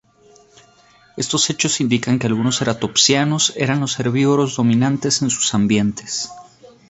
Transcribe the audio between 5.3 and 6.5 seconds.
ambientes.